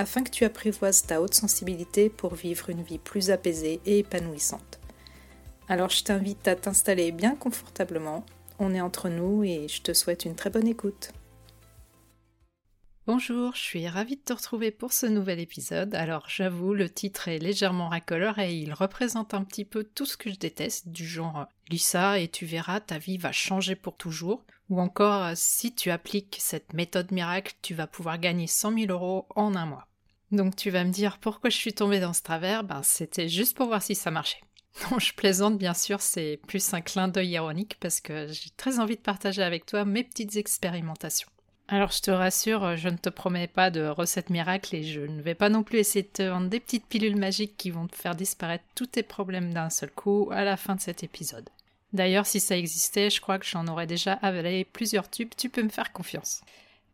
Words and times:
afin 0.00 0.24
que 0.24 0.30
tu 0.30 0.46
apprivoises 0.46 1.02
ta 1.02 1.20
haute 1.20 1.34
sensibilité 1.34 2.08
pour 2.08 2.34
vivre 2.34 2.70
une 2.70 2.82
vie 2.82 2.98
plus 2.98 3.30
apaisée 3.30 3.82
et 3.84 3.98
épanouissante. 3.98 4.80
Alors 5.68 5.90
je 5.90 6.02
t'invite 6.02 6.48
à 6.48 6.56
t'installer 6.56 7.12
bien 7.12 7.36
confortablement, 7.36 8.24
on 8.58 8.74
est 8.74 8.80
entre 8.80 9.10
nous 9.10 9.44
et 9.44 9.68
je 9.68 9.82
te 9.82 9.92
souhaite 9.92 10.24
une 10.24 10.34
très 10.34 10.48
bonne 10.48 10.66
écoute. 10.66 11.12
Bonjour, 13.06 13.54
je 13.54 13.60
suis 13.60 13.88
ravie 13.88 14.16
de 14.16 14.22
te 14.22 14.32
retrouver 14.32 14.70
pour 14.70 14.94
ce 14.94 15.04
nouvel 15.04 15.38
épisode. 15.38 15.94
Alors 15.94 16.28
j'avoue, 16.28 16.72
le 16.72 16.88
titre 16.88 17.28
est 17.28 17.38
légèrement 17.38 17.88
racoleur 17.88 18.38
et 18.38 18.54
il 18.54 18.72
représente 18.72 19.34
un 19.34 19.44
petit 19.44 19.66
peu 19.66 19.84
tout 19.84 20.06
ce 20.06 20.16
que 20.16 20.30
je 20.30 20.38
déteste, 20.38 20.88
du 20.88 21.06
genre 21.06 21.46
lis 21.68 21.78
ça 21.78 22.18
et 22.18 22.28
tu 22.28 22.46
verras, 22.46 22.80
ta 22.80 22.96
vie 22.96 23.18
va 23.18 23.32
changer 23.32 23.74
pour 23.74 23.98
toujours. 23.98 24.44
Ou 24.70 24.80
encore, 24.80 25.32
si 25.34 25.74
tu 25.74 25.90
appliques 25.90 26.38
cette 26.40 26.72
méthode 26.72 27.12
miracle, 27.12 27.54
tu 27.60 27.74
vas 27.74 27.86
pouvoir 27.86 28.18
gagner 28.18 28.46
100 28.46 28.78
000 28.78 28.92
euros 28.92 29.26
en 29.34 29.54
un 29.56 29.66
mois. 29.66 29.89
Donc 30.32 30.56
tu 30.56 30.70
vas 30.70 30.84
me 30.84 30.92
dire 30.92 31.18
pourquoi 31.18 31.50
je 31.50 31.56
suis 31.56 31.72
tombée 31.72 32.00
dans 32.00 32.12
ce 32.12 32.22
travers? 32.22 32.64
Ben 32.64 32.82
c'était 32.82 33.28
juste 33.28 33.56
pour 33.56 33.66
voir 33.66 33.82
si 33.82 33.94
ça 33.94 34.10
marchait. 34.10 34.40
Non, 34.90 35.00
je 35.00 35.12
plaisante 35.12 35.58
bien 35.58 35.74
sûr, 35.74 36.00
c'est 36.00 36.38
plus 36.46 36.72
un 36.74 36.80
clin 36.80 37.08
d'œil 37.08 37.30
ironique 37.30 37.76
parce 37.80 38.00
que 38.00 38.28
j'ai 38.28 38.50
très 38.56 38.78
envie 38.78 38.96
de 38.96 39.00
partager 39.00 39.42
avec 39.42 39.66
toi 39.66 39.84
mes 39.84 40.04
petites 40.04 40.36
expérimentations. 40.36 41.28
Alors 41.66 41.90
je 41.90 42.00
te 42.00 42.10
rassure, 42.10 42.76
je 42.76 42.88
ne 42.88 42.96
te 42.96 43.08
promets 43.08 43.48
pas 43.48 43.70
de 43.70 43.86
recettes 43.86 44.30
miracles 44.30 44.76
et 44.76 44.82
je 44.82 45.00
ne 45.00 45.22
vais 45.22 45.34
pas 45.34 45.48
non 45.48 45.62
plus 45.62 45.78
essayer 45.78 46.02
de 46.02 46.08
te 46.08 46.22
vendre 46.22 46.48
des 46.48 46.60
petites 46.60 46.86
pilules 46.86 47.16
magiques 47.16 47.56
qui 47.56 47.70
vont 47.70 47.86
te 47.86 47.96
faire 47.96 48.14
disparaître 48.14 48.64
tous 48.74 48.86
tes 48.86 49.02
problèmes 49.02 49.52
d'un 49.52 49.70
seul 49.70 49.90
coup 49.90 50.28
à 50.32 50.44
la 50.44 50.56
fin 50.56 50.74
de 50.76 50.80
cet 50.80 51.02
épisode. 51.02 51.48
D'ailleurs, 51.92 52.26
si 52.26 52.38
ça 52.38 52.56
existait, 52.56 53.10
je 53.10 53.20
crois 53.20 53.38
que 53.38 53.46
j'en 53.46 53.66
aurais 53.66 53.86
déjà 53.86 54.14
avalé 54.14 54.64
plusieurs 54.64 55.10
tubes, 55.10 55.30
tu 55.36 55.48
peux 55.48 55.62
me 55.62 55.68
faire 55.68 55.92
confiance. 55.92 56.42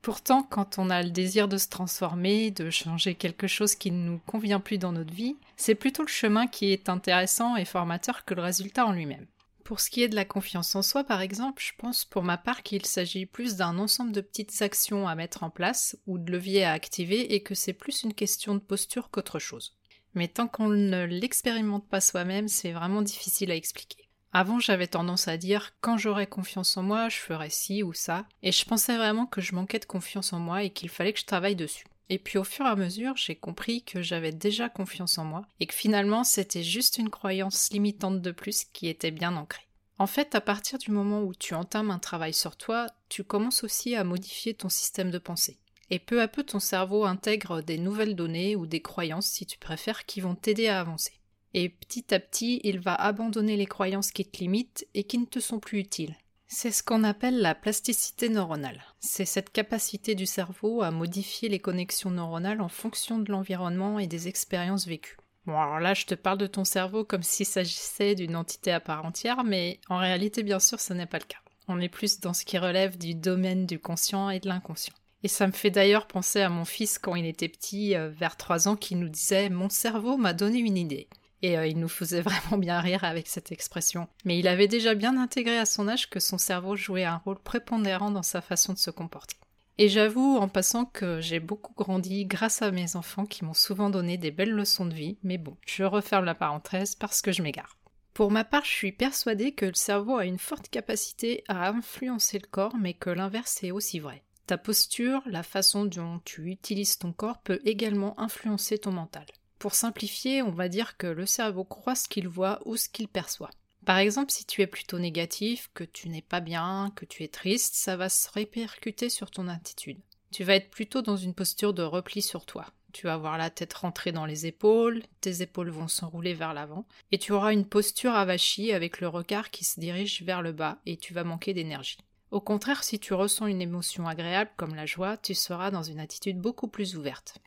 Pourtant, 0.06 0.44
quand 0.44 0.78
on 0.78 0.88
a 0.88 1.02
le 1.02 1.10
désir 1.10 1.48
de 1.48 1.58
se 1.58 1.68
transformer, 1.68 2.52
de 2.52 2.70
changer 2.70 3.16
quelque 3.16 3.48
chose 3.48 3.74
qui 3.74 3.90
ne 3.90 4.08
nous 4.08 4.20
convient 4.20 4.60
plus 4.60 4.78
dans 4.78 4.92
notre 4.92 5.12
vie, 5.12 5.34
c'est 5.56 5.74
plutôt 5.74 6.02
le 6.02 6.08
chemin 6.08 6.46
qui 6.46 6.70
est 6.70 6.88
intéressant 6.88 7.56
et 7.56 7.64
formateur 7.64 8.24
que 8.24 8.34
le 8.34 8.42
résultat 8.42 8.86
en 8.86 8.92
lui-même. 8.92 9.26
Pour 9.64 9.80
ce 9.80 9.90
qui 9.90 10.04
est 10.04 10.08
de 10.08 10.14
la 10.14 10.24
confiance 10.24 10.76
en 10.76 10.82
soi, 10.82 11.02
par 11.02 11.22
exemple, 11.22 11.60
je 11.60 11.72
pense 11.76 12.04
pour 12.04 12.22
ma 12.22 12.38
part 12.38 12.62
qu'il 12.62 12.86
s'agit 12.86 13.26
plus 13.26 13.56
d'un 13.56 13.78
ensemble 13.80 14.12
de 14.12 14.20
petites 14.20 14.62
actions 14.62 15.08
à 15.08 15.16
mettre 15.16 15.42
en 15.42 15.50
place 15.50 15.98
ou 16.06 16.18
de 16.18 16.30
leviers 16.30 16.62
à 16.62 16.70
activer 16.70 17.34
et 17.34 17.42
que 17.42 17.56
c'est 17.56 17.72
plus 17.72 18.04
une 18.04 18.14
question 18.14 18.54
de 18.54 18.60
posture 18.60 19.10
qu'autre 19.10 19.40
chose. 19.40 19.76
Mais 20.14 20.28
tant 20.28 20.46
qu'on 20.46 20.68
ne 20.68 21.04
l'expérimente 21.04 21.88
pas 21.88 22.00
soi-même, 22.00 22.46
c'est 22.46 22.70
vraiment 22.70 23.02
difficile 23.02 23.50
à 23.50 23.56
expliquer. 23.56 24.05
Avant, 24.38 24.60
j'avais 24.60 24.86
tendance 24.86 25.28
à 25.28 25.38
dire 25.38 25.72
quand 25.80 25.96
j'aurais 25.96 26.26
confiance 26.26 26.76
en 26.76 26.82
moi, 26.82 27.08
je 27.08 27.16
ferais 27.16 27.48
ci 27.48 27.82
ou 27.82 27.94
ça, 27.94 28.26
et 28.42 28.52
je 28.52 28.66
pensais 28.66 28.94
vraiment 28.94 29.24
que 29.24 29.40
je 29.40 29.54
manquais 29.54 29.78
de 29.78 29.86
confiance 29.86 30.34
en 30.34 30.38
moi 30.38 30.62
et 30.62 30.68
qu'il 30.68 30.90
fallait 30.90 31.14
que 31.14 31.20
je 31.20 31.24
travaille 31.24 31.56
dessus. 31.56 31.86
Et 32.10 32.18
puis 32.18 32.36
au 32.36 32.44
fur 32.44 32.66
et 32.66 32.68
à 32.68 32.76
mesure, 32.76 33.16
j'ai 33.16 33.34
compris 33.34 33.82
que 33.82 34.02
j'avais 34.02 34.32
déjà 34.32 34.68
confiance 34.68 35.16
en 35.16 35.24
moi 35.24 35.46
et 35.58 35.66
que 35.66 35.74
finalement 35.74 36.22
c'était 36.22 36.62
juste 36.62 36.98
une 36.98 37.08
croyance 37.08 37.70
limitante 37.70 38.20
de 38.20 38.30
plus 38.30 38.64
qui 38.74 38.88
était 38.88 39.10
bien 39.10 39.34
ancrée. 39.36 39.66
En 39.98 40.06
fait, 40.06 40.34
à 40.34 40.42
partir 40.42 40.78
du 40.78 40.90
moment 40.90 41.22
où 41.22 41.32
tu 41.34 41.54
entames 41.54 41.90
un 41.90 41.98
travail 41.98 42.34
sur 42.34 42.56
toi, 42.56 42.88
tu 43.08 43.24
commences 43.24 43.64
aussi 43.64 43.96
à 43.96 44.04
modifier 44.04 44.52
ton 44.52 44.68
système 44.68 45.10
de 45.10 45.18
pensée. 45.18 45.56
Et 45.88 45.98
peu 45.98 46.20
à 46.20 46.28
peu, 46.28 46.42
ton 46.42 46.60
cerveau 46.60 47.06
intègre 47.06 47.62
des 47.62 47.78
nouvelles 47.78 48.14
données 48.14 48.54
ou 48.54 48.66
des 48.66 48.82
croyances, 48.82 49.28
si 49.28 49.46
tu 49.46 49.56
préfères, 49.56 50.04
qui 50.04 50.20
vont 50.20 50.34
t'aider 50.34 50.68
à 50.68 50.78
avancer 50.78 51.14
et 51.56 51.70
petit 51.70 52.14
à 52.14 52.20
petit 52.20 52.60
il 52.64 52.78
va 52.78 52.94
abandonner 52.94 53.56
les 53.56 53.66
croyances 53.66 54.12
qui 54.12 54.24
te 54.24 54.38
limitent 54.38 54.86
et 54.94 55.04
qui 55.04 55.18
ne 55.18 55.24
te 55.24 55.40
sont 55.40 55.58
plus 55.58 55.80
utiles. 55.80 56.14
C'est 56.48 56.70
ce 56.70 56.82
qu'on 56.82 57.02
appelle 57.02 57.40
la 57.40 57.56
plasticité 57.56 58.28
neuronale. 58.28 58.84
C'est 59.00 59.24
cette 59.24 59.50
capacité 59.50 60.14
du 60.14 60.26
cerveau 60.26 60.82
à 60.82 60.92
modifier 60.92 61.48
les 61.48 61.58
connexions 61.58 62.10
neuronales 62.10 62.60
en 62.60 62.68
fonction 62.68 63.18
de 63.18 63.32
l'environnement 63.32 63.98
et 63.98 64.06
des 64.06 64.28
expériences 64.28 64.86
vécues. 64.86 65.16
Bon 65.46 65.58
alors 65.58 65.80
là 65.80 65.94
je 65.94 66.04
te 66.04 66.14
parle 66.14 66.38
de 66.38 66.46
ton 66.46 66.64
cerveau 66.64 67.04
comme 67.04 67.22
s'il 67.22 67.46
s'agissait 67.46 68.14
d'une 68.14 68.36
entité 68.36 68.70
à 68.70 68.80
part 68.80 69.06
entière, 69.06 69.42
mais 69.42 69.80
en 69.88 69.96
réalité 69.96 70.42
bien 70.42 70.60
sûr 70.60 70.78
ce 70.78 70.92
n'est 70.92 71.06
pas 71.06 71.18
le 71.18 71.24
cas. 71.24 71.38
On 71.68 71.80
est 71.80 71.88
plus 71.88 72.20
dans 72.20 72.34
ce 72.34 72.44
qui 72.44 72.58
relève 72.58 72.98
du 72.98 73.14
domaine 73.14 73.64
du 73.64 73.78
conscient 73.78 74.28
et 74.28 74.40
de 74.40 74.48
l'inconscient. 74.48 74.94
Et 75.22 75.28
ça 75.28 75.46
me 75.46 75.52
fait 75.52 75.70
d'ailleurs 75.70 76.06
penser 76.06 76.42
à 76.42 76.50
mon 76.50 76.66
fils 76.66 76.98
quand 76.98 77.16
il 77.16 77.26
était 77.26 77.48
petit, 77.48 77.96
euh, 77.96 78.10
vers 78.10 78.36
3 78.36 78.68
ans, 78.68 78.76
qui 78.76 78.94
nous 78.94 79.08
disait 79.08 79.48
Mon 79.48 79.68
cerveau 79.68 80.16
m'a 80.16 80.34
donné 80.34 80.58
une 80.58 80.76
idée. 80.76 81.08
Et 81.42 81.58
euh, 81.58 81.66
il 81.66 81.78
nous 81.78 81.88
faisait 81.88 82.20
vraiment 82.22 82.58
bien 82.58 82.80
rire 82.80 83.04
avec 83.04 83.26
cette 83.28 83.52
expression. 83.52 84.08
Mais 84.24 84.38
il 84.38 84.48
avait 84.48 84.68
déjà 84.68 84.94
bien 84.94 85.16
intégré 85.16 85.58
à 85.58 85.66
son 85.66 85.88
âge 85.88 86.08
que 86.08 86.20
son 86.20 86.38
cerveau 86.38 86.76
jouait 86.76 87.04
un 87.04 87.16
rôle 87.16 87.38
prépondérant 87.38 88.10
dans 88.10 88.22
sa 88.22 88.40
façon 88.40 88.72
de 88.72 88.78
se 88.78 88.90
comporter. 88.90 89.36
Et 89.78 89.88
j'avoue 89.88 90.38
en 90.38 90.48
passant 90.48 90.86
que 90.86 91.20
j'ai 91.20 91.38
beaucoup 91.38 91.74
grandi 91.74 92.24
grâce 92.24 92.62
à 92.62 92.70
mes 92.70 92.96
enfants 92.96 93.26
qui 93.26 93.44
m'ont 93.44 93.52
souvent 93.52 93.90
donné 93.90 94.16
des 94.16 94.30
belles 94.30 94.50
leçons 94.50 94.86
de 94.86 94.94
vie, 94.94 95.18
mais 95.22 95.36
bon, 95.36 95.56
je 95.66 95.84
referme 95.84 96.24
la 96.24 96.34
parenthèse 96.34 96.94
parce 96.94 97.20
que 97.20 97.30
je 97.30 97.42
m'égare. 97.42 97.76
Pour 98.14 98.30
ma 98.30 98.44
part, 98.44 98.64
je 98.64 98.70
suis 98.70 98.92
persuadée 98.92 99.52
que 99.52 99.66
le 99.66 99.74
cerveau 99.74 100.16
a 100.16 100.24
une 100.24 100.38
forte 100.38 100.70
capacité 100.70 101.44
à 101.48 101.68
influencer 101.68 102.38
le 102.38 102.46
corps, 102.46 102.74
mais 102.80 102.94
que 102.94 103.10
l'inverse 103.10 103.62
est 103.62 103.70
aussi 103.70 103.98
vrai. 103.98 104.22
Ta 104.46 104.56
posture, 104.56 105.22
la 105.26 105.42
façon 105.42 105.84
dont 105.84 106.20
tu 106.24 106.50
utilises 106.50 106.96
ton 106.96 107.12
corps 107.12 107.42
peut 107.42 107.60
également 107.66 108.18
influencer 108.18 108.78
ton 108.78 108.92
mental. 108.92 109.26
Pour 109.58 109.74
simplifier, 109.74 110.42
on 110.42 110.50
va 110.50 110.68
dire 110.68 110.96
que 110.96 111.06
le 111.06 111.26
cerveau 111.26 111.64
croit 111.64 111.94
ce 111.94 112.08
qu'il 112.08 112.28
voit 112.28 112.60
ou 112.64 112.76
ce 112.76 112.88
qu'il 112.88 113.08
perçoit. 113.08 113.50
Par 113.86 113.98
exemple, 113.98 114.32
si 114.32 114.44
tu 114.44 114.62
es 114.62 114.66
plutôt 114.66 114.98
négatif, 114.98 115.70
que 115.72 115.84
tu 115.84 116.08
n'es 116.08 116.22
pas 116.22 116.40
bien, 116.40 116.92
que 116.96 117.04
tu 117.04 117.22
es 117.22 117.28
triste, 117.28 117.74
ça 117.74 117.96
va 117.96 118.08
se 118.08 118.28
répercuter 118.30 119.08
sur 119.08 119.30
ton 119.30 119.48
attitude. 119.48 120.00
Tu 120.32 120.42
vas 120.44 120.56
être 120.56 120.70
plutôt 120.70 121.02
dans 121.02 121.16
une 121.16 121.34
posture 121.34 121.72
de 121.72 121.84
repli 121.84 122.20
sur 122.20 122.46
toi. 122.46 122.66
Tu 122.92 123.06
vas 123.06 123.14
avoir 123.14 123.38
la 123.38 123.50
tête 123.50 123.74
rentrée 123.74 124.10
dans 124.10 124.26
les 124.26 124.46
épaules, 124.46 125.02
tes 125.20 125.42
épaules 125.42 125.70
vont 125.70 125.86
s'enrouler 125.86 126.34
vers 126.34 126.52
l'avant, 126.52 126.86
et 127.12 127.18
tu 127.18 127.32
auras 127.32 127.52
une 127.52 127.66
posture 127.66 128.14
avachie 128.14 128.72
avec 128.72 129.00
le 129.00 129.08
regard 129.08 129.50
qui 129.50 129.64
se 129.64 129.78
dirige 129.78 130.22
vers 130.22 130.42
le 130.42 130.52
bas, 130.52 130.78
et 130.84 130.96
tu 130.96 131.14
vas 131.14 131.22
manquer 131.22 131.54
d'énergie. 131.54 131.98
Au 132.30 132.40
contraire, 132.40 132.82
si 132.82 132.98
tu 132.98 133.14
ressens 133.14 133.46
une 133.46 133.62
émotion 133.62 134.08
agréable 134.08 134.50
comme 134.56 134.74
la 134.74 134.86
joie, 134.86 135.16
tu 135.16 135.34
seras 135.34 135.70
dans 135.70 135.82
une 135.82 136.00
attitude 136.00 136.40
beaucoup 136.40 136.68
plus 136.68 136.96
ouverte. 136.96 137.38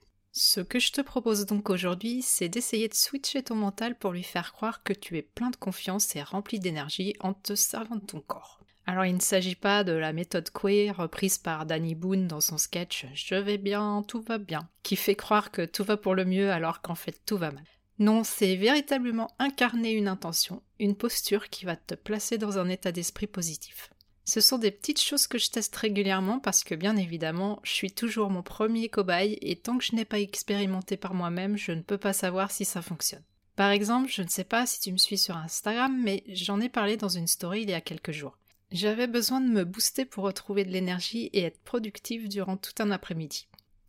Ce 0.41 0.61
que 0.61 0.79
je 0.79 0.93
te 0.93 1.01
propose 1.01 1.45
donc 1.45 1.69
aujourd'hui, 1.69 2.21
c'est 2.21 2.47
d'essayer 2.47 2.87
de 2.87 2.93
switcher 2.93 3.43
ton 3.43 3.55
mental 3.55 3.93
pour 3.93 4.13
lui 4.13 4.23
faire 4.23 4.53
croire 4.53 4.83
que 4.83 4.93
tu 4.93 5.17
es 5.17 5.21
plein 5.21 5.49
de 5.49 5.57
confiance 5.57 6.15
et 6.15 6.23
rempli 6.23 6.61
d'énergie 6.61 7.13
en 7.19 7.33
te 7.33 7.55
servant 7.55 7.97
de 7.97 8.05
ton 8.05 8.21
corps. 8.21 8.61
Alors 8.85 9.03
il 9.03 9.15
ne 9.15 9.19
s'agit 9.19 9.57
pas 9.57 9.83
de 9.83 9.91
la 9.91 10.13
méthode 10.13 10.49
queer 10.49 10.95
reprise 10.95 11.37
par 11.37 11.65
Danny 11.65 11.93
Boone 11.93 12.27
dans 12.27 12.39
son 12.39 12.57
sketch 12.57 13.05
Je 13.13 13.35
vais 13.35 13.57
bien, 13.57 14.01
tout 14.07 14.21
va 14.21 14.37
bien, 14.37 14.69
qui 14.81 14.95
fait 14.95 15.15
croire 15.15 15.51
que 15.51 15.65
tout 15.65 15.83
va 15.83 15.97
pour 15.97 16.15
le 16.15 16.23
mieux 16.23 16.51
alors 16.51 16.81
qu'en 16.81 16.95
fait 16.95 17.19
tout 17.25 17.37
va 17.37 17.51
mal. 17.51 17.65
Non, 17.99 18.23
c'est 18.23 18.55
véritablement 18.55 19.35
incarner 19.39 19.91
une 19.91 20.07
intention, 20.07 20.63
une 20.79 20.95
posture 20.95 21.49
qui 21.49 21.65
va 21.65 21.75
te 21.75 21.95
placer 21.95 22.37
dans 22.37 22.57
un 22.59 22.69
état 22.69 22.93
d'esprit 22.93 23.27
positif. 23.27 23.89
Ce 24.29 24.41
sont 24.41 24.59
des 24.59 24.69
petites 24.69 25.01
choses 25.01 25.25
que 25.25 25.39
je 25.39 25.49
teste 25.49 25.75
régulièrement 25.75 26.37
parce 26.37 26.63
que 26.63 26.75
bien 26.75 26.95
évidemment, 26.97 27.59
je 27.63 27.71
suis 27.71 27.91
toujours 27.91 28.29
mon 28.29 28.43
premier 28.43 28.87
cobaye 28.87 29.39
et 29.41 29.55
tant 29.55 29.75
que 29.75 29.83
je 29.83 29.95
n'ai 29.95 30.05
pas 30.05 30.19
expérimenté 30.19 30.97
par 30.97 31.15
moi-même, 31.15 31.57
je 31.57 31.71
ne 31.71 31.81
peux 31.81 31.97
pas 31.97 32.13
savoir 32.13 32.51
si 32.51 32.63
ça 32.63 32.83
fonctionne. 32.83 33.23
Par 33.55 33.71
exemple, 33.71 34.11
je 34.11 34.21
ne 34.21 34.27
sais 34.27 34.43
pas 34.43 34.67
si 34.67 34.79
tu 34.81 34.91
me 34.91 34.97
suis 34.97 35.17
sur 35.17 35.35
Instagram, 35.35 35.99
mais 36.03 36.23
j'en 36.27 36.61
ai 36.61 36.69
parlé 36.69 36.95
dans 36.95 37.09
une 37.09 37.25
story 37.25 37.63
il 37.63 37.71
y 37.71 37.73
a 37.73 37.81
quelques 37.81 38.11
jours. 38.11 38.37
J'avais 38.71 39.07
besoin 39.07 39.41
de 39.41 39.49
me 39.49 39.63
booster 39.63 40.05
pour 40.05 40.25
retrouver 40.25 40.63
de 40.63 40.69
l'énergie 40.69 41.31
et 41.33 41.41
être 41.41 41.59
productive 41.63 42.29
durant 42.29 42.55
tout 42.55 42.83
un 42.83 42.91
après-midi. 42.91 43.47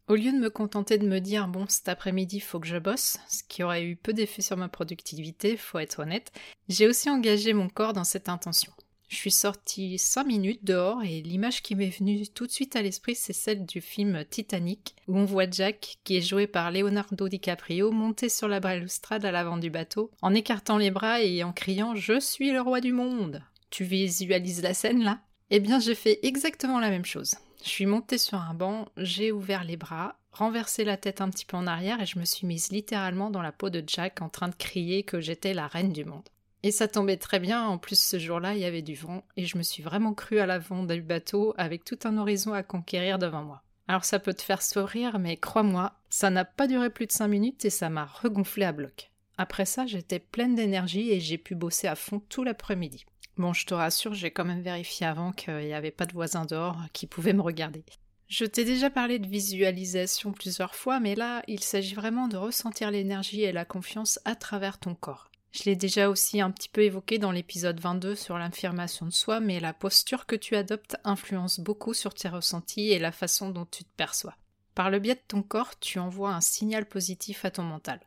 Au 0.08 0.14
lieu 0.14 0.32
de 0.32 0.38
me 0.38 0.48
contenter 0.48 0.96
de 0.96 1.06
me 1.06 1.20
dire 1.20 1.48
bon 1.48 1.66
cet 1.68 1.90
après-midi 1.90 2.40
faut 2.40 2.60
que 2.60 2.66
je 2.66 2.78
bosse, 2.78 3.18
ce 3.28 3.42
qui 3.46 3.62
aurait 3.62 3.84
eu 3.84 3.94
peu 3.94 4.14
d'effet 4.14 4.40
sur 4.40 4.56
ma 4.56 4.70
productivité, 4.70 5.58
faut 5.58 5.78
être 5.78 6.00
honnête, 6.00 6.32
j'ai 6.70 6.88
aussi 6.88 7.10
engagé 7.10 7.52
mon 7.52 7.68
corps 7.68 7.92
dans 7.92 8.04
cette 8.04 8.30
intention. 8.30 8.72
Je 9.10 9.16
suis 9.16 9.32
sortie 9.32 9.98
5 9.98 10.22
minutes 10.22 10.64
dehors 10.64 11.02
et 11.02 11.20
l'image 11.20 11.62
qui 11.62 11.74
m'est 11.74 11.90
venue 11.90 12.28
tout 12.28 12.46
de 12.46 12.52
suite 12.52 12.76
à 12.76 12.80
l'esprit, 12.80 13.16
c'est 13.16 13.32
celle 13.32 13.66
du 13.66 13.80
film 13.80 14.24
Titanic, 14.30 14.94
où 15.08 15.18
on 15.18 15.24
voit 15.24 15.50
Jack, 15.50 15.98
qui 16.04 16.16
est 16.16 16.22
joué 16.22 16.46
par 16.46 16.70
Leonardo 16.70 17.28
DiCaprio, 17.28 17.90
monter 17.90 18.28
sur 18.28 18.46
la 18.46 18.60
balustrade 18.60 19.24
à 19.24 19.32
l'avant 19.32 19.56
du 19.56 19.68
bateau, 19.68 20.12
en 20.22 20.32
écartant 20.32 20.78
les 20.78 20.92
bras 20.92 21.20
et 21.20 21.42
en 21.42 21.52
criant 21.52 21.96
Je 21.96 22.20
suis 22.20 22.52
le 22.52 22.60
roi 22.60 22.80
du 22.80 22.92
monde. 22.92 23.42
Tu 23.70 23.82
visualises 23.82 24.62
la 24.62 24.74
scène 24.74 25.02
là? 25.02 25.18
Eh 25.50 25.58
bien, 25.58 25.80
j'ai 25.80 25.96
fait 25.96 26.20
exactement 26.22 26.78
la 26.78 26.90
même 26.90 27.04
chose. 27.04 27.34
Je 27.64 27.68
suis 27.68 27.86
montée 27.86 28.16
sur 28.16 28.38
un 28.38 28.54
banc, 28.54 28.86
j'ai 28.96 29.32
ouvert 29.32 29.64
les 29.64 29.76
bras 29.76 30.20
renversé 30.32 30.84
la 30.84 30.96
tête 30.96 31.20
un 31.20 31.28
petit 31.28 31.44
peu 31.44 31.56
en 31.56 31.66
arrière 31.66 32.00
et 32.00 32.06
je 32.06 32.18
me 32.18 32.24
suis 32.24 32.46
mise 32.46 32.70
littéralement 32.70 33.30
dans 33.30 33.42
la 33.42 33.50
peau 33.50 33.70
de 33.70 33.82
Jack 33.84 34.22
en 34.22 34.28
train 34.28 34.48
de 34.48 34.54
crier 34.54 35.02
que 35.02 35.20
j'étais 35.20 35.54
la 35.54 35.66
reine 35.66 35.92
du 35.92 36.04
monde. 36.04 36.28
Et 36.62 36.72
ça 36.72 36.88
tombait 36.88 37.16
très 37.16 37.40
bien, 37.40 37.64
en 37.64 37.78
plus 37.78 37.98
ce 37.98 38.18
jour-là 38.18 38.54
il 38.54 38.60
y 38.60 38.66
avait 38.66 38.82
du 38.82 38.94
vent 38.94 39.24
et 39.36 39.46
je 39.46 39.56
me 39.56 39.62
suis 39.62 39.82
vraiment 39.82 40.12
crue 40.12 40.40
à 40.40 40.46
l'avant 40.46 40.84
du 40.84 41.00
bateau 41.00 41.54
avec 41.56 41.84
tout 41.84 41.98
un 42.04 42.18
horizon 42.18 42.52
à 42.52 42.62
conquérir 42.62 43.18
devant 43.18 43.42
moi. 43.42 43.62
Alors 43.88 44.04
ça 44.04 44.18
peut 44.18 44.34
te 44.34 44.42
faire 44.42 44.62
sourire, 44.62 45.18
mais 45.18 45.36
crois-moi, 45.36 45.94
ça 46.10 46.30
n'a 46.30 46.44
pas 46.44 46.66
duré 46.66 46.90
plus 46.90 47.06
de 47.06 47.12
5 47.12 47.28
minutes 47.28 47.64
et 47.64 47.70
ça 47.70 47.88
m'a 47.88 48.04
regonflé 48.04 48.64
à 48.64 48.72
bloc. 48.72 49.10
Après 49.38 49.64
ça, 49.64 49.86
j'étais 49.86 50.18
pleine 50.18 50.54
d'énergie 50.54 51.10
et 51.10 51.18
j'ai 51.18 51.38
pu 51.38 51.54
bosser 51.54 51.88
à 51.88 51.96
fond 51.96 52.20
tout 52.28 52.44
l'après-midi. 52.44 53.06
Bon, 53.38 53.54
je 53.54 53.64
te 53.64 53.72
rassure, 53.72 54.12
j'ai 54.12 54.30
quand 54.30 54.44
même 54.44 54.60
vérifié 54.60 55.06
avant 55.06 55.32
qu'il 55.32 55.56
n'y 55.56 55.72
avait 55.72 55.90
pas 55.90 56.04
de 56.04 56.12
voisins 56.12 56.44
dehors 56.44 56.76
qui 56.92 57.06
pouvaient 57.06 57.32
me 57.32 57.40
regarder. 57.40 57.84
Je 58.28 58.44
t'ai 58.44 58.64
déjà 58.64 58.90
parlé 58.90 59.18
de 59.18 59.26
visualisation 59.26 60.32
plusieurs 60.32 60.74
fois, 60.74 61.00
mais 61.00 61.14
là, 61.14 61.42
il 61.48 61.60
s'agit 61.60 61.94
vraiment 61.94 62.28
de 62.28 62.36
ressentir 62.36 62.90
l'énergie 62.90 63.42
et 63.42 63.50
la 63.50 63.64
confiance 63.64 64.20
à 64.24 64.36
travers 64.36 64.78
ton 64.78 64.94
corps. 64.94 65.29
Je 65.52 65.64
l'ai 65.64 65.74
déjà 65.74 66.08
aussi 66.08 66.40
un 66.40 66.50
petit 66.50 66.68
peu 66.68 66.82
évoqué 66.82 67.18
dans 67.18 67.32
l'épisode 67.32 67.80
22 67.80 68.14
sur 68.14 68.38
l'affirmation 68.38 69.06
de 69.06 69.10
soi, 69.10 69.40
mais 69.40 69.58
la 69.58 69.72
posture 69.72 70.26
que 70.26 70.36
tu 70.36 70.54
adoptes 70.54 70.96
influence 71.04 71.58
beaucoup 71.58 71.92
sur 71.92 72.14
tes 72.14 72.28
ressentis 72.28 72.90
et 72.90 72.98
la 72.98 73.10
façon 73.10 73.50
dont 73.50 73.66
tu 73.68 73.84
te 73.84 73.90
perçois. 73.96 74.36
Par 74.74 74.90
le 74.90 75.00
biais 75.00 75.16
de 75.16 75.20
ton 75.26 75.42
corps, 75.42 75.78
tu 75.78 75.98
envoies 75.98 76.32
un 76.32 76.40
signal 76.40 76.86
positif 76.86 77.44
à 77.44 77.50
ton 77.50 77.64
mental. 77.64 78.00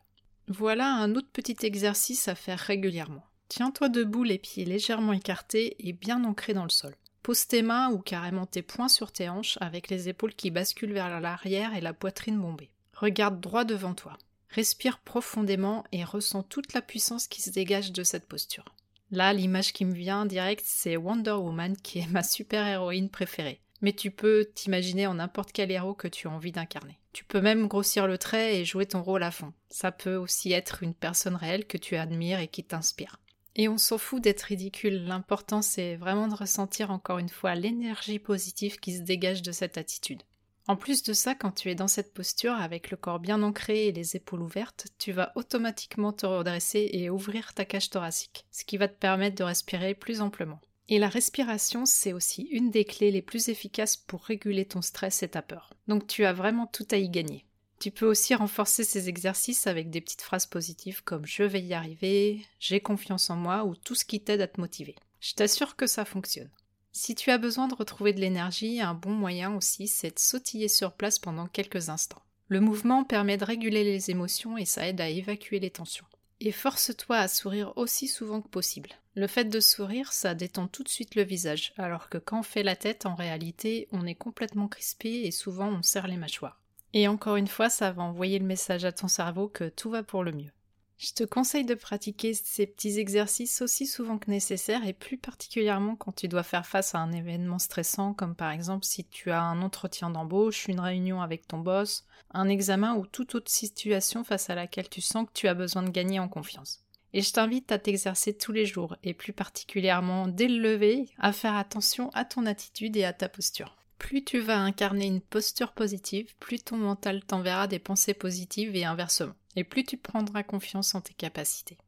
Voilà 0.48 0.88
un 0.88 1.14
autre 1.14 1.28
petit 1.32 1.56
exercice 1.62 2.28
à 2.28 2.34
faire 2.34 2.58
régulièrement. 2.58 3.24
Tiens-toi 3.48 3.90
debout, 3.90 4.24
les 4.24 4.38
pieds 4.38 4.64
légèrement 4.64 5.12
écartés 5.12 5.76
et 5.86 5.92
bien 5.92 6.24
ancrés 6.24 6.54
dans 6.54 6.64
le 6.64 6.70
sol. 6.70 6.96
Pose 7.22 7.46
tes 7.46 7.62
mains 7.62 7.90
ou 7.90 7.98
carrément 7.98 8.46
tes 8.46 8.62
poings 8.62 8.88
sur 8.88 9.12
tes 9.12 9.28
hanches 9.28 9.58
avec 9.60 9.88
les 9.88 10.08
épaules 10.08 10.34
qui 10.34 10.50
basculent 10.50 10.92
vers 10.92 11.20
l'arrière 11.20 11.74
et 11.74 11.80
la 11.80 11.92
poitrine 11.92 12.40
bombée. 12.40 12.70
Regarde 12.94 13.40
droit 13.40 13.64
devant 13.64 13.94
toi. 13.94 14.18
Respire 14.54 15.00
profondément 15.00 15.82
et 15.90 16.04
ressens 16.04 16.44
toute 16.44 16.74
la 16.74 16.80
puissance 16.80 17.26
qui 17.26 17.42
se 17.42 17.50
dégage 17.50 17.90
de 17.90 18.04
cette 18.04 18.26
posture. 18.26 18.64
Là, 19.10 19.32
l'image 19.32 19.72
qui 19.72 19.84
me 19.84 19.94
vient 19.94 20.26
direct, 20.26 20.62
c'est 20.64 20.96
Wonder 20.96 21.32
Woman 21.32 21.76
qui 21.76 21.98
est 21.98 22.06
ma 22.06 22.22
super-héroïne 22.22 23.10
préférée. 23.10 23.60
Mais 23.80 23.92
tu 23.92 24.12
peux 24.12 24.48
t'imaginer 24.54 25.08
en 25.08 25.14
n'importe 25.14 25.50
quel 25.50 25.72
héros 25.72 25.94
que 25.94 26.06
tu 26.06 26.28
as 26.28 26.30
envie 26.30 26.52
d'incarner. 26.52 27.00
Tu 27.12 27.24
peux 27.24 27.40
même 27.40 27.66
grossir 27.66 28.06
le 28.06 28.16
trait 28.16 28.60
et 28.60 28.64
jouer 28.64 28.86
ton 28.86 29.02
rôle 29.02 29.24
à 29.24 29.32
fond. 29.32 29.52
Ça 29.70 29.90
peut 29.90 30.14
aussi 30.14 30.52
être 30.52 30.84
une 30.84 30.94
personne 30.94 31.34
réelle 31.34 31.66
que 31.66 31.76
tu 31.76 31.96
admires 31.96 32.38
et 32.38 32.48
qui 32.48 32.62
t'inspire. 32.62 33.18
Et 33.56 33.68
on 33.68 33.76
s'en 33.76 33.98
fout 33.98 34.22
d'être 34.22 34.42
ridicule, 34.42 35.04
l'important 35.04 35.62
c'est 35.62 35.96
vraiment 35.96 36.28
de 36.28 36.34
ressentir 36.34 36.92
encore 36.92 37.18
une 37.18 37.28
fois 37.28 37.56
l'énergie 37.56 38.20
positive 38.20 38.78
qui 38.78 38.96
se 38.96 39.02
dégage 39.02 39.42
de 39.42 39.52
cette 39.52 39.78
attitude. 39.78 40.22
En 40.66 40.76
plus 40.76 41.02
de 41.02 41.12
ça, 41.12 41.34
quand 41.34 41.50
tu 41.50 41.70
es 41.70 41.74
dans 41.74 41.88
cette 41.88 42.14
posture, 42.14 42.54
avec 42.54 42.90
le 42.90 42.96
corps 42.96 43.20
bien 43.20 43.42
ancré 43.42 43.86
et 43.86 43.92
les 43.92 44.16
épaules 44.16 44.40
ouvertes, 44.40 44.86
tu 44.98 45.12
vas 45.12 45.32
automatiquement 45.34 46.12
te 46.12 46.24
redresser 46.24 46.88
et 46.92 47.10
ouvrir 47.10 47.52
ta 47.52 47.66
cage 47.66 47.90
thoracique, 47.90 48.46
ce 48.50 48.64
qui 48.64 48.78
va 48.78 48.88
te 48.88 48.98
permettre 48.98 49.36
de 49.36 49.44
respirer 49.44 49.94
plus 49.94 50.22
amplement. 50.22 50.60
Et 50.88 50.98
la 50.98 51.08
respiration, 51.08 51.84
c'est 51.84 52.14
aussi 52.14 52.42
une 52.50 52.70
des 52.70 52.84
clés 52.84 53.10
les 53.10 53.22
plus 53.22 53.48
efficaces 53.48 53.96
pour 53.96 54.22
réguler 54.24 54.64
ton 54.64 54.80
stress 54.80 55.22
et 55.22 55.28
ta 55.28 55.42
peur. 55.42 55.74
Donc 55.86 56.06
tu 56.06 56.24
as 56.24 56.32
vraiment 56.32 56.66
tout 56.66 56.86
à 56.90 56.96
y 56.96 57.10
gagner. 57.10 57.44
Tu 57.80 57.90
peux 57.90 58.06
aussi 58.06 58.34
renforcer 58.34 58.84
ces 58.84 59.08
exercices 59.10 59.66
avec 59.66 59.90
des 59.90 60.00
petites 60.00 60.22
phrases 60.22 60.46
positives 60.46 61.02
comme 61.02 61.26
je 61.26 61.42
vais 61.42 61.60
y 61.60 61.74
arriver, 61.74 62.46
j'ai 62.58 62.80
confiance 62.80 63.28
en 63.28 63.36
moi 63.36 63.64
ou 63.64 63.76
tout 63.76 63.94
ce 63.94 64.06
qui 64.06 64.20
t'aide 64.20 64.40
à 64.40 64.46
te 64.46 64.60
motiver. 64.60 64.94
Je 65.20 65.34
t'assure 65.34 65.76
que 65.76 65.86
ça 65.86 66.04
fonctionne. 66.04 66.50
Si 66.96 67.16
tu 67.16 67.32
as 67.32 67.38
besoin 67.38 67.66
de 67.66 67.74
retrouver 67.74 68.12
de 68.12 68.20
l'énergie, 68.20 68.80
un 68.80 68.94
bon 68.94 69.10
moyen 69.10 69.52
aussi, 69.56 69.88
c'est 69.88 70.14
de 70.14 70.18
sautiller 70.20 70.68
sur 70.68 70.92
place 70.92 71.18
pendant 71.18 71.48
quelques 71.48 71.88
instants. 71.88 72.22
Le 72.46 72.60
mouvement 72.60 73.02
permet 73.02 73.36
de 73.36 73.44
réguler 73.44 73.82
les 73.82 74.12
émotions 74.12 74.56
et 74.56 74.64
ça 74.64 74.86
aide 74.86 75.00
à 75.00 75.08
évacuer 75.08 75.58
les 75.58 75.70
tensions. 75.70 76.06
Et 76.38 76.52
force-toi 76.52 77.16
à 77.16 77.26
sourire 77.26 77.72
aussi 77.74 78.06
souvent 78.06 78.40
que 78.40 78.48
possible. 78.48 78.90
Le 79.16 79.26
fait 79.26 79.46
de 79.46 79.58
sourire, 79.58 80.12
ça 80.12 80.36
détend 80.36 80.68
tout 80.68 80.84
de 80.84 80.88
suite 80.88 81.16
le 81.16 81.24
visage, 81.24 81.72
alors 81.78 82.08
que 82.08 82.18
quand 82.18 82.38
on 82.38 82.44
fait 82.44 82.62
la 82.62 82.76
tête, 82.76 83.06
en 83.06 83.16
réalité, 83.16 83.88
on 83.90 84.06
est 84.06 84.14
complètement 84.14 84.68
crispé 84.68 85.22
et 85.24 85.32
souvent 85.32 85.70
on 85.70 85.82
serre 85.82 86.06
les 86.06 86.16
mâchoires. 86.16 86.60
Et 86.92 87.08
encore 87.08 87.34
une 87.34 87.48
fois, 87.48 87.70
ça 87.70 87.90
va 87.90 88.04
envoyer 88.04 88.38
le 88.38 88.46
message 88.46 88.84
à 88.84 88.92
ton 88.92 89.08
cerveau 89.08 89.48
que 89.48 89.68
tout 89.68 89.90
va 89.90 90.04
pour 90.04 90.22
le 90.22 90.30
mieux. 90.30 90.52
Je 90.96 91.12
te 91.12 91.24
conseille 91.24 91.64
de 91.64 91.74
pratiquer 91.74 92.34
ces 92.34 92.66
petits 92.66 92.98
exercices 92.98 93.62
aussi 93.62 93.86
souvent 93.86 94.16
que 94.16 94.30
nécessaire 94.30 94.86
et 94.86 94.92
plus 94.92 95.18
particulièrement 95.18 95.96
quand 95.96 96.12
tu 96.12 96.28
dois 96.28 96.44
faire 96.44 96.66
face 96.66 96.94
à 96.94 96.98
un 96.98 97.10
événement 97.10 97.58
stressant 97.58 98.14
comme 98.14 98.36
par 98.36 98.52
exemple 98.52 98.84
si 98.84 99.04
tu 99.04 99.30
as 99.32 99.42
un 99.42 99.60
entretien 99.62 100.10
d'embauche, 100.10 100.68
une 100.68 100.80
réunion 100.80 101.20
avec 101.20 101.48
ton 101.48 101.58
boss, 101.58 102.04
un 102.32 102.48
examen 102.48 102.94
ou 102.94 103.06
toute 103.06 103.34
autre 103.34 103.50
situation 103.50 104.22
face 104.22 104.50
à 104.50 104.54
laquelle 104.54 104.88
tu 104.88 105.00
sens 105.00 105.26
que 105.26 105.32
tu 105.34 105.48
as 105.48 105.54
besoin 105.54 105.82
de 105.82 105.90
gagner 105.90 106.20
en 106.20 106.28
confiance. 106.28 106.84
Et 107.12 107.22
je 107.22 107.32
t'invite 107.32 107.70
à 107.70 107.78
t'exercer 107.78 108.36
tous 108.36 108.52
les 108.52 108.66
jours 108.66 108.96
et 109.02 109.14
plus 109.14 109.32
particulièrement 109.32 110.28
dès 110.28 110.48
le 110.48 110.58
lever 110.58 111.10
à 111.18 111.32
faire 111.32 111.54
attention 111.54 112.10
à 112.10 112.24
ton 112.24 112.46
attitude 112.46 112.96
et 112.96 113.04
à 113.04 113.12
ta 113.12 113.28
posture. 113.28 113.76
Plus 113.98 114.24
tu 114.24 114.40
vas 114.40 114.58
incarner 114.58 115.06
une 115.06 115.20
posture 115.20 115.72
positive, 115.72 116.34
plus 116.40 116.58
ton 116.58 116.76
mental 116.76 117.24
t'enverra 117.24 117.66
des 117.66 117.78
pensées 117.78 118.14
positives 118.14 118.76
et 118.76 118.84
inversement 118.84 119.34
et 119.56 119.64
plus 119.64 119.84
tu 119.84 119.96
prendras 119.96 120.42
confiance 120.42 120.94
en 120.94 121.00
tes 121.00 121.14
capacités. 121.14 121.78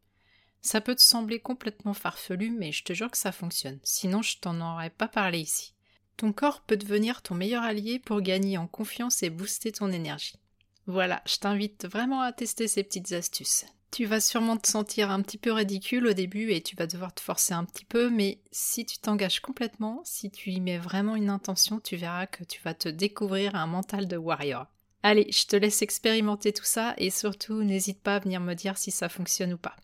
Ça 0.62 0.80
peut 0.80 0.94
te 0.94 1.02
sembler 1.02 1.38
complètement 1.40 1.94
farfelu, 1.94 2.50
mais 2.50 2.72
je 2.72 2.84
te 2.84 2.92
jure 2.92 3.10
que 3.10 3.18
ça 3.18 3.32
fonctionne, 3.32 3.78
sinon 3.82 4.22
je 4.22 4.38
t'en 4.38 4.60
aurais 4.60 4.90
pas 4.90 5.08
parlé 5.08 5.40
ici. 5.40 5.74
Ton 6.16 6.32
corps 6.32 6.62
peut 6.62 6.76
devenir 6.76 7.22
ton 7.22 7.34
meilleur 7.34 7.62
allié 7.62 7.98
pour 7.98 8.22
gagner 8.22 8.58
en 8.58 8.66
confiance 8.66 9.22
et 9.22 9.30
booster 9.30 9.70
ton 9.72 9.92
énergie. 9.92 10.38
Voilà, 10.86 11.22
je 11.26 11.36
t'invite 11.36 11.86
vraiment 11.86 12.22
à 12.22 12.32
tester 12.32 12.68
ces 12.68 12.82
petites 12.82 13.12
astuces. 13.12 13.66
Tu 13.90 14.04
vas 14.04 14.20
sûrement 14.20 14.56
te 14.56 14.68
sentir 14.68 15.10
un 15.10 15.22
petit 15.22 15.38
peu 15.38 15.52
ridicule 15.52 16.06
au 16.06 16.12
début 16.12 16.50
et 16.50 16.60
tu 16.60 16.76
vas 16.76 16.86
devoir 16.86 17.14
te 17.14 17.20
forcer 17.20 17.54
un 17.54 17.64
petit 17.64 17.84
peu, 17.84 18.10
mais 18.10 18.40
si 18.50 18.84
tu 18.84 18.98
t'engages 18.98 19.40
complètement, 19.40 20.02
si 20.04 20.30
tu 20.30 20.50
y 20.50 20.60
mets 20.60 20.78
vraiment 20.78 21.16
une 21.16 21.30
intention, 21.30 21.80
tu 21.80 21.96
verras 21.96 22.26
que 22.26 22.44
tu 22.44 22.60
vas 22.62 22.74
te 22.74 22.88
découvrir 22.88 23.54
un 23.54 23.66
mental 23.66 24.06
de 24.06 24.16
warrior. 24.16 24.66
Allez, 25.02 25.30
je 25.30 25.46
te 25.46 25.56
laisse 25.56 25.82
expérimenter 25.82 26.52
tout 26.52 26.64
ça 26.64 26.94
et 26.98 27.10
surtout 27.10 27.62
n'hésite 27.62 28.02
pas 28.02 28.16
à 28.16 28.18
venir 28.18 28.40
me 28.40 28.54
dire 28.54 28.76
si 28.76 28.90
ça 28.90 29.08
fonctionne 29.08 29.52
ou 29.52 29.58
pas. 29.58 29.76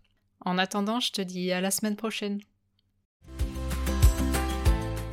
En 0.45 0.59
attendant, 0.59 1.01
je 1.01 1.13
te 1.13 1.23
dis 1.23 1.53
à 1.53 1.61
la 1.61 1.71
semaine 1.71 1.97
prochaine. 1.97 2.41